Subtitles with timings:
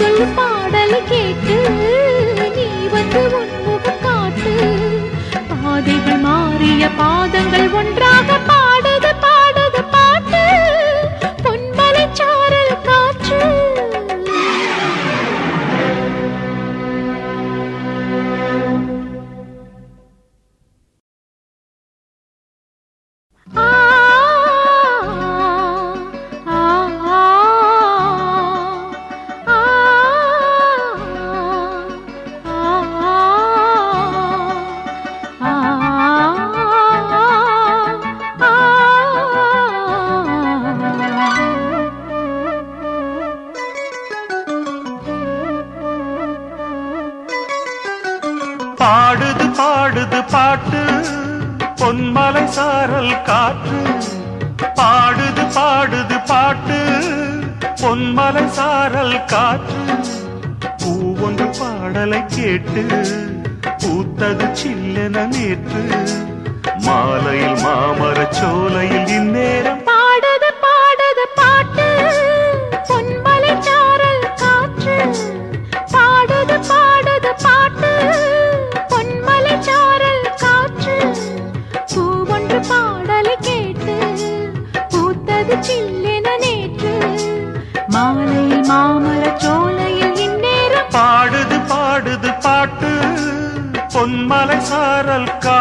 [0.00, 1.56] சொல்லு பாடல் கேட்டு
[2.56, 4.54] நீ வந்து உன்முகம் காட்டு.
[5.54, 8.60] பாதைகள் மாறிய பாதங்கள் ஒன்றாக பா
[48.90, 50.80] பாடுது பாடுது பாட்டு.
[51.76, 53.80] பொன்மலை சாரல் காற்று.
[54.74, 56.78] பாடுது பாடுது பாட்டு.
[57.82, 59.94] பொன்மலை சாரல் காற்று.
[60.78, 62.82] பூ ஒன்று பாடலை கேட்டு
[63.78, 65.82] பூத்தது சில்லென நேற்று.
[66.76, 69.79] மாலையில் மாமர சோலையில் இந்நேரம்
[88.70, 92.90] மாமல சோலையில் இந்நேரம் பாடுது பாடுது பாட்டு.
[93.94, 95.56] பொன்மலை சாரல் கா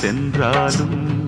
[0.00, 1.26] சென்றாலும்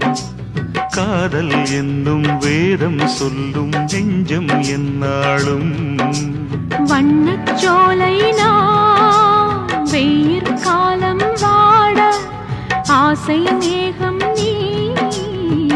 [0.90, 5.96] காதல் என்னும் வேதம் சொல்லும் நெஞ்சம் என்னாலும்.
[6.90, 8.17] வண்ணச்சோலை
[9.90, 11.99] வெயிற் காலம் வாட
[12.87, 14.52] ஆசை மேகம் நீ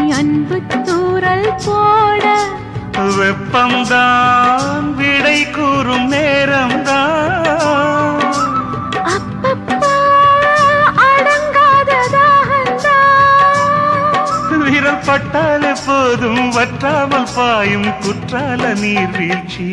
[0.09, 2.23] அன்பு தூரல் போட.
[3.17, 6.84] வெப்பம்தான் விடை கூறும் நேரம்தான்
[15.05, 19.67] பட்டால் எப்போதும் வற்றாமல் பாயும் குற்றால நீர்வீழ்ச்சி.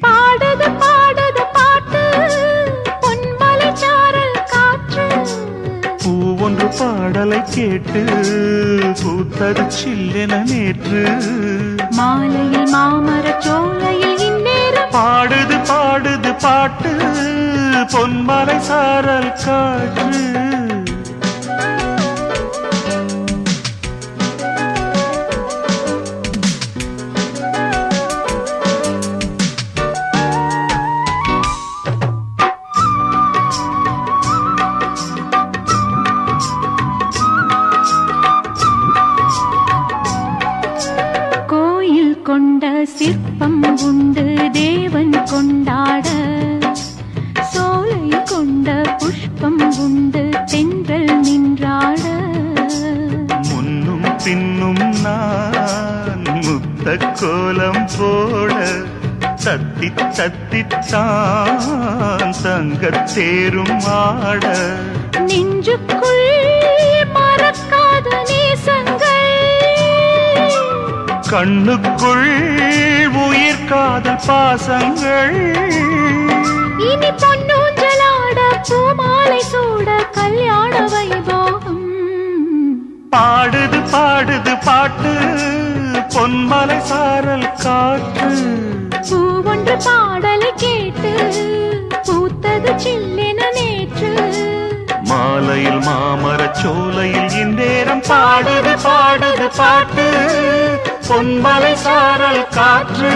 [0.00, 2.02] பாடுது பாடுது பாட்டு
[3.02, 5.06] பொன்மலை சாரல் காற்று.
[6.02, 6.12] பூ
[6.46, 8.02] ஒன்று பாடலை கேட்டு
[9.02, 11.02] பூத்தது சில்லென நேற்று.
[11.90, 16.92] மாலையில் மாமரச் சோலையில் இந்நேரம் பாடுது பாடுது பாட்டு
[17.92, 20.22] பொன்மலை சாரல் காற்று.
[59.80, 64.56] தத்தி தத்தித்தான் தங்கத் தேரும் ஆட.
[65.12, 66.26] நெஞ்சுக்குள்
[67.14, 69.26] மறக்காத நேசங்கள்.
[71.30, 72.56] கண்ணுக்குள்
[73.06, 75.54] உயிர் காதல் பாசங்கள்.
[76.78, 81.90] இனி பொன்னூஞ்சலாட பூமாலை சூட கல்யாண வைபோகம்.
[83.10, 85.12] பாடுது பாடுது பாட்டு
[86.08, 88.67] பொன்மலை சாரல் காற்று.
[89.38, 91.10] பூ ஒன்று பாடலை கேட்டு
[92.08, 94.10] பூத்தது சில்லென நேற்று.
[95.02, 100.06] மாலையில் மாமரச் சோலையில் இந்தேரம் பாடுது பாடுது பாட்டு.
[101.08, 103.12] பொன்மலை சாரல் காற்று.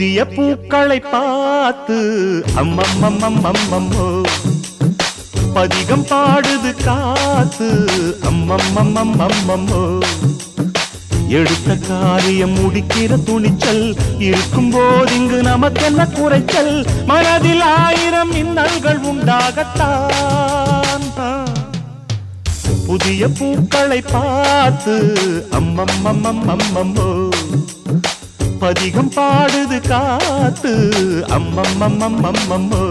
[0.00, 1.96] புதிய பூக்களை பார்த்து
[2.56, 4.24] அம்மம்மம்மம்மம்மோ
[5.54, 7.86] பதிகம் பாடுது காத்து
[8.22, 10.02] அம்மம்மம்மம்மம்மோ
[11.28, 16.86] எடுத்த காரியம் முடிக்கிற துணிச்சல் இருக்கும் போது இங்கு நமக்கென்ன குறைச்சல்?
[17.06, 21.04] மனதில் ஆயிரம் இன்னல்கள் உண்டாகத்தான்.
[22.86, 25.14] புதிய பூக்களை பார்த்து
[25.52, 27.30] அம்மம்மம்மம்மம்மோ
[28.60, 30.72] பதிகம் பாடுது காத்து.
[31.28, 32.82] அம்மம்மம்மம்மம்மோ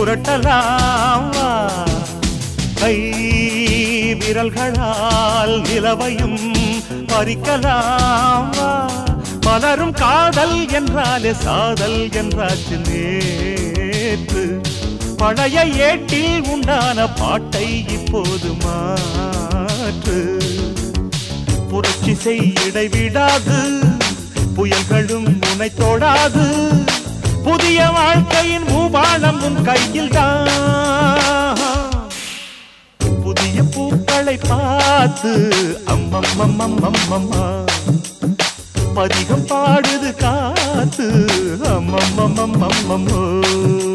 [0.00, 1.36] புரட்டலாம்.
[2.74, 2.96] கை
[4.14, 6.54] விரல்களால் நிலவையும்
[7.06, 8.56] பறிக்கலாம்.
[8.56, 8.90] வா.
[9.40, 14.60] பலரும் காதல் என்றாலே சாதல் என்றாச்சு நேற்று.
[15.16, 20.42] பழைய ஏட்டில் உண்டான பாட்டை இப்போது மாற்று.
[21.70, 23.78] புரட்சி செய் இடைவிடாது.
[24.56, 26.68] புயல்களும் முனை தோடாது.
[27.44, 30.12] புதிய வாழ்க்கையின் பூபாலம் உன் கையில்
[33.22, 35.32] புதிய பூக்களை பார்த்து
[35.86, 37.44] அம்மம்மம்மம்மம்மம்மா
[38.94, 41.06] பதிகம் பாடுது காத்து
[41.74, 43.20] அம்மம்மம்மம்மம்மோ.
[43.82, 43.89] நாம்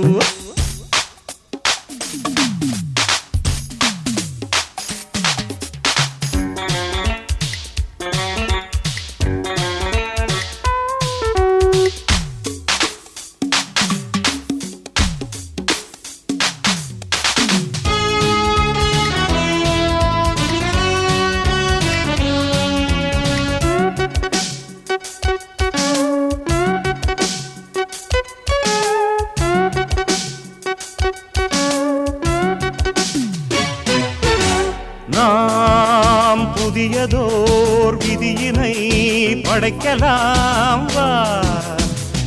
[39.66, 40.94] படைக்கலாம்.
[40.94, 41.40] வா.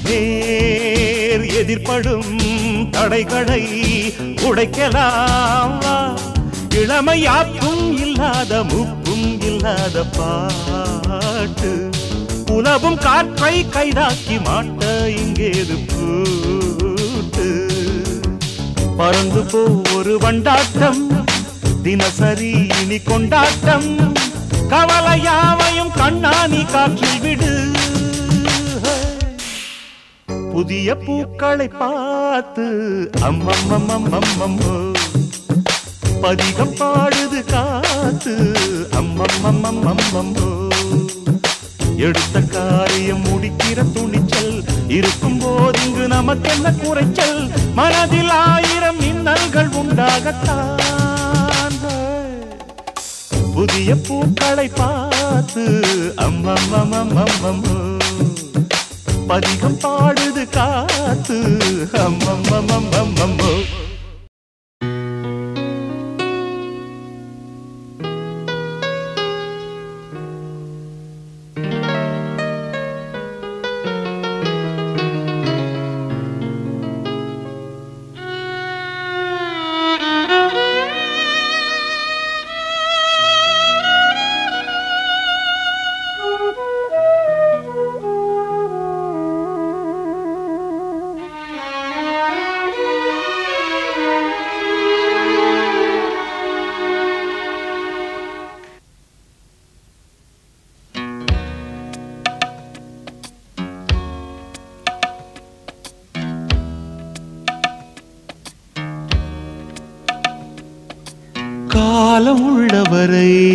[0.04, 3.68] நேர் எதிர்படும் தடைகளை
[4.36, 5.78] உடைக்கலாம்.
[5.78, 6.14] வா.
[6.70, 11.90] இளமையாக்கும் இல்லாத முப்பும் இல்லாத பாட்டு.
[12.50, 17.66] உலவும் காற்றை கைதாக்கி மாட்ட இங்கேது பூட்டு.
[18.96, 21.24] பறந்து போ ஒரு வண்டாட்டம்.
[21.82, 24.16] தினசரி இனி கொண்டாட்டம்.
[24.72, 27.52] கவலையாவையும் கண்ணாணி காற்றில் விடு.
[30.52, 32.66] புதிய பூக்களை பார்த்து
[33.28, 34.74] அம்மம்மம்மம்மம்மோ
[36.22, 38.34] பதிகம் பாடுது காத்து
[39.00, 40.48] அம்மம்மம்மம்மம்மோ
[42.06, 44.52] எடுத்த காரியம் முடிக்கிற துணிச்சல்
[44.96, 47.40] இருக்கும் போது இங்கு நமக்கென்ன குறைச்சல்?
[47.74, 50.77] மனதில் ஆயிரம் மின்னல்கள் உண்டாகத்தான்.
[53.58, 55.62] புதிய பூக்களை பார்த்து
[56.16, 57.76] அம்மம்மம்மம்மம்மோ
[59.28, 61.38] பதிகம் பாடுது காத்து
[62.02, 63.52] அம்மம்மம்மம்மம்மோ
[112.18, 113.46] காலம் உள்ளவரை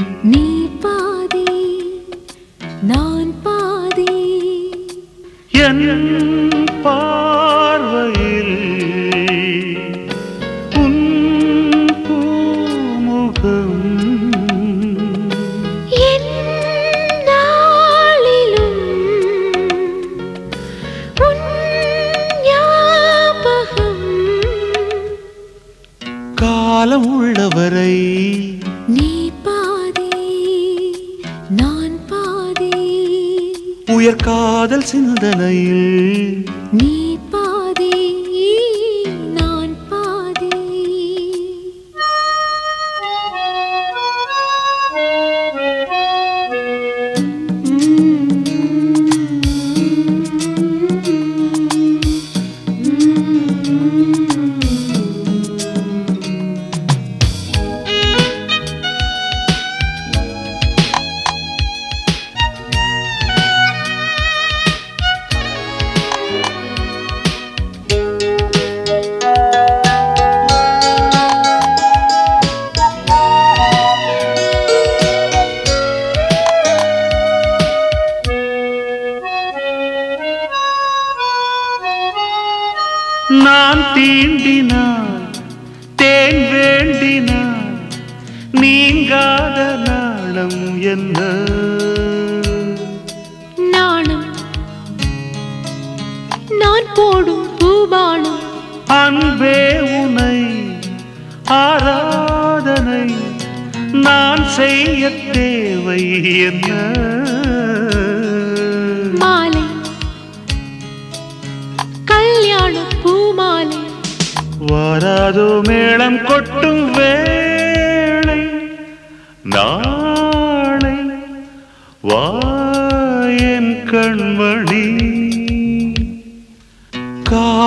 [34.75, 34.89] காதல்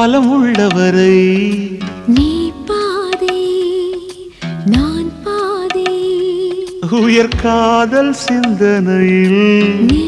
[0.07, 1.15] காலம் உள்ளவரை
[2.07, 2.27] நீ
[2.67, 3.39] பாதி
[4.65, 5.95] நான் பாதி.
[6.99, 9.43] உயர் காதல் சிந்தனையில்
[9.89, 10.03] நீ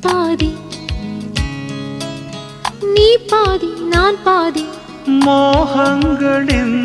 [0.00, 0.56] பாதி.
[2.94, 4.64] நீ பாதி நான் பாதி.
[5.26, 6.78] மோகங்களின்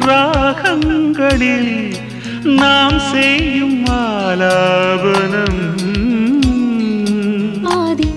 [0.00, 1.96] ராகங்களில்
[2.42, 5.60] நாம் செய்யும் ஆலாபனம்.
[7.62, 8.10] பாதி.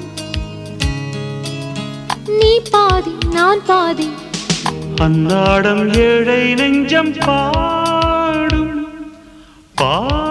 [2.27, 4.09] நீ பாதி நான் பாதி.
[5.01, 8.87] அன்னாடம் ஏழை நெஞ்சம் பாடும்.
[9.75, 10.24] பாடல்